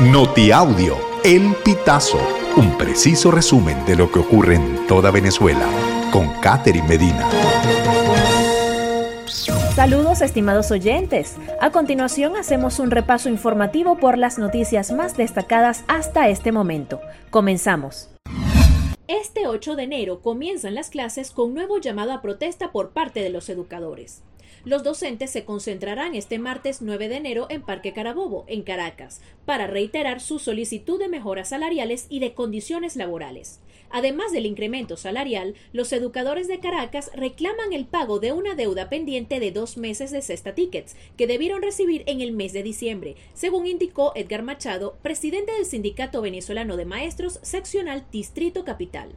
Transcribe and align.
Notiaudio, 0.00 0.98
El 1.24 1.54
Pitazo, 1.64 2.20
un 2.58 2.76
preciso 2.76 3.30
resumen 3.30 3.82
de 3.86 3.96
lo 3.96 4.12
que 4.12 4.18
ocurre 4.18 4.56
en 4.56 4.86
toda 4.86 5.10
Venezuela, 5.10 5.66
con 6.12 6.28
Catherine 6.42 6.86
Medina. 6.86 7.26
Saludos 9.74 10.20
estimados 10.20 10.70
oyentes. 10.70 11.36
A 11.62 11.70
continuación 11.70 12.36
hacemos 12.36 12.78
un 12.78 12.90
repaso 12.90 13.30
informativo 13.30 13.96
por 13.96 14.18
las 14.18 14.38
noticias 14.38 14.92
más 14.92 15.16
destacadas 15.16 15.82
hasta 15.88 16.28
este 16.28 16.52
momento. 16.52 17.00
Comenzamos. 17.30 18.10
Este 19.08 19.46
8 19.46 19.76
de 19.76 19.84
enero 19.84 20.20
comienzan 20.20 20.74
las 20.74 20.90
clases 20.90 21.30
con 21.30 21.54
nuevo 21.54 21.78
llamado 21.78 22.12
a 22.12 22.20
protesta 22.20 22.70
por 22.70 22.90
parte 22.90 23.22
de 23.22 23.30
los 23.30 23.48
educadores. 23.48 24.20
Los 24.64 24.82
docentes 24.82 25.30
se 25.30 25.44
concentrarán 25.44 26.14
este 26.14 26.38
martes 26.38 26.82
9 26.82 27.08
de 27.08 27.16
enero 27.16 27.46
en 27.50 27.62
Parque 27.62 27.92
Carabobo, 27.92 28.44
en 28.48 28.62
Caracas, 28.62 29.20
para 29.44 29.66
reiterar 29.66 30.20
su 30.20 30.38
solicitud 30.38 30.98
de 30.98 31.08
mejoras 31.08 31.50
salariales 31.50 32.06
y 32.08 32.20
de 32.20 32.34
condiciones 32.34 32.96
laborales. 32.96 33.60
Además 33.90 34.32
del 34.32 34.46
incremento 34.46 34.96
salarial, 34.96 35.54
los 35.72 35.92
educadores 35.92 36.48
de 36.48 36.60
Caracas 36.60 37.10
reclaman 37.14 37.72
el 37.72 37.86
pago 37.86 38.18
de 38.18 38.32
una 38.32 38.54
deuda 38.54 38.88
pendiente 38.88 39.40
de 39.40 39.52
dos 39.52 39.76
meses 39.76 40.10
de 40.10 40.22
cesta 40.22 40.54
tickets 40.54 40.96
que 41.16 41.26
debieron 41.26 41.62
recibir 41.62 42.02
en 42.06 42.20
el 42.20 42.32
mes 42.32 42.52
de 42.52 42.62
diciembre, 42.62 43.16
según 43.34 43.66
indicó 43.66 44.12
Edgar 44.14 44.42
Machado, 44.42 44.96
presidente 45.02 45.52
del 45.52 45.66
Sindicato 45.66 46.20
Venezolano 46.20 46.76
de 46.76 46.84
Maestros 46.84 47.38
Seccional 47.42 48.04
Distrito 48.10 48.64
Capital. 48.64 49.14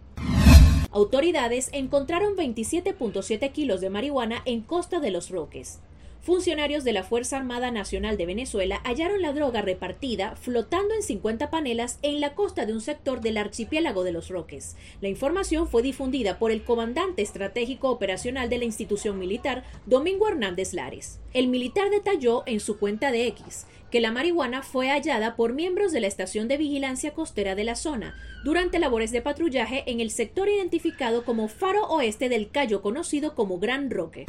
Autoridades 0.92 1.70
encontraron 1.72 2.36
27.7 2.36 3.52
kilos 3.52 3.80
de 3.80 3.92
marihuana 3.92 4.42
en 4.46 4.62
Costa 4.62 5.00
de 5.00 5.12
los 5.12 5.30
Roques. 5.30 5.80
Funcionarios 6.22 6.84
de 6.84 6.92
la 6.92 7.04
Fuerza 7.04 7.38
Armada 7.38 7.72
Nacional 7.72 8.18
de 8.18 8.26
Venezuela 8.26 8.82
hallaron 8.84 9.22
la 9.22 9.32
droga 9.32 9.62
repartida 9.62 10.36
flotando 10.36 10.94
en 10.94 11.02
50 11.02 11.50
panelas 11.50 11.98
en 12.02 12.20
la 12.20 12.36
costa 12.36 12.66
de 12.66 12.74
un 12.74 12.82
sector 12.82 13.22
del 13.22 13.38
archipiélago 13.38 14.04
de 14.04 14.12
los 14.12 14.28
Roques. 14.28 14.76
La 15.00 15.08
información 15.08 15.68
fue 15.68 15.82
difundida 15.82 16.38
por 16.38 16.52
el 16.52 16.64
comandante 16.64 17.22
estratégico 17.22 17.90
operacional 17.90 18.50
de 18.50 18.58
la 18.58 18.66
institución 18.66 19.18
militar, 19.18 19.64
Domingo 19.86 20.28
Hernández 20.28 20.74
Lares. 20.74 21.20
El 21.34 21.48
militar 21.48 21.90
detalló 21.90 22.44
en 22.46 22.60
su 22.60 22.78
cuenta 22.78 23.12
de 23.12 23.28
X 23.28 23.66
que 23.90 24.02
la 24.02 24.12
marihuana 24.12 24.62
fue 24.62 24.90
hallada 24.90 25.36
por 25.36 25.54
miembros 25.54 25.92
de 25.92 26.02
la 26.02 26.08
estación 26.08 26.48
de 26.48 26.58
vigilancia 26.58 27.14
costera 27.14 27.56
de 27.56 27.64
la 27.64 27.76
zona 27.76 28.14
durante 28.44 28.78
labores 28.78 29.12
de 29.12 29.22
patrullaje 29.22 29.84
en 29.88 30.00
el 30.00 30.12
sector 30.12 30.48
identificado 30.50 31.24
como 31.24 31.48
Faro 31.48 31.88
Oeste 31.88 32.30
del 32.30 32.52
Cayo 32.52 32.82
conocido 32.82 33.36
como 33.36 33.58
Gran 33.58 33.90
Roque. 33.90 34.26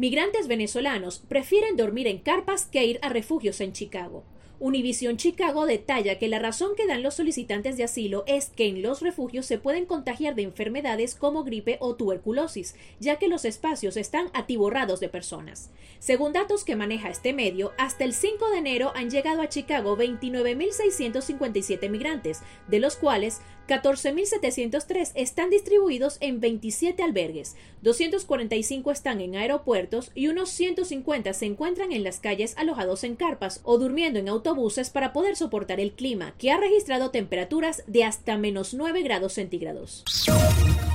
Migrantes 0.00 0.48
venezolanos 0.48 1.18
prefieren 1.28 1.76
dormir 1.76 2.06
en 2.06 2.16
carpas 2.16 2.64
que 2.64 2.86
ir 2.86 2.98
a 3.02 3.10
refugios 3.10 3.60
en 3.60 3.74
Chicago. 3.74 4.24
Univision 4.60 5.16
Chicago 5.16 5.64
detalla 5.64 6.18
que 6.18 6.28
la 6.28 6.38
razón 6.38 6.72
que 6.76 6.86
dan 6.86 7.02
los 7.02 7.14
solicitantes 7.14 7.78
de 7.78 7.84
asilo 7.84 8.24
es 8.26 8.50
que 8.50 8.68
en 8.68 8.82
los 8.82 9.00
refugios 9.00 9.46
se 9.46 9.56
pueden 9.56 9.86
contagiar 9.86 10.34
de 10.34 10.42
enfermedades 10.42 11.14
como 11.14 11.44
gripe 11.44 11.78
o 11.80 11.96
tuberculosis, 11.96 12.76
ya 13.00 13.18
que 13.18 13.28
los 13.28 13.46
espacios 13.46 13.96
están 13.96 14.28
atiborrados 14.34 15.00
de 15.00 15.08
personas. 15.08 15.70
Según 15.98 16.34
datos 16.34 16.64
que 16.64 16.76
maneja 16.76 17.08
este 17.08 17.32
medio, 17.32 17.72
hasta 17.78 18.04
el 18.04 18.12
5 18.12 18.50
de 18.50 18.58
enero 18.58 18.92
han 18.94 19.08
llegado 19.08 19.40
a 19.40 19.48
Chicago 19.48 19.96
29.657 19.96 21.88
migrantes, 21.88 22.40
de 22.68 22.80
los 22.80 22.96
cuales 22.96 23.40
14.703 23.66 25.12
están 25.14 25.48
distribuidos 25.48 26.18
en 26.20 26.40
27 26.40 27.02
albergues, 27.02 27.54
245 27.82 28.90
están 28.90 29.20
en 29.20 29.36
aeropuertos 29.36 30.10
y 30.14 30.26
unos 30.26 30.50
150 30.50 31.32
se 31.32 31.46
encuentran 31.46 31.92
en 31.92 32.02
las 32.02 32.18
calles 32.18 32.56
alojados 32.58 33.04
en 33.04 33.14
carpas 33.14 33.60
o 33.62 33.78
durmiendo 33.78 34.18
en 34.18 34.28
autobuses 34.50 34.90
para 34.90 35.12
poder 35.12 35.36
soportar 35.36 35.78
el 35.80 35.92
clima, 35.92 36.32
que 36.36 36.50
ha 36.50 36.58
registrado 36.58 37.10
temperaturas 37.10 37.84
de 37.86 38.04
hasta 38.04 38.36
menos 38.36 38.74
9 38.74 39.02
grados 39.02 39.34
centígrados. 39.34 40.04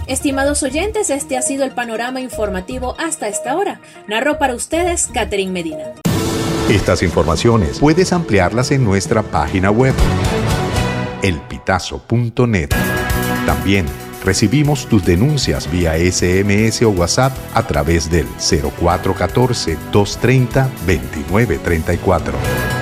Estimados 0.07 0.61
oyentes, 0.61 1.09
este 1.09 1.37
ha 1.37 1.41
sido 1.41 1.63
el 1.63 1.71
panorama 1.71 2.19
informativo 2.19 2.95
hasta 2.99 3.27
esta 3.27 3.55
hora. 3.55 3.81
Narró 4.07 4.37
para 4.37 4.55
ustedes 4.55 5.07
Catherine 5.13 5.51
Medina. 5.51 5.93
Estas 6.69 7.01
informaciones 7.01 7.79
puedes 7.79 8.11
ampliarlas 8.11 8.71
en 8.71 8.83
nuestra 8.83 9.23
página 9.23 9.71
web 9.71 9.93
elpitazo.net. 11.23 12.69
También 13.45 13.85
recibimos 14.23 14.87
tus 14.87 15.05
denuncias 15.05 15.71
vía 15.71 15.93
SMS 15.95 16.81
o 16.81 16.89
WhatsApp 16.89 17.33
a 17.53 17.65
través 17.65 18.11
del 18.11 18.27
0414 18.37 19.77
230 19.91 20.63
2934. 20.85 22.74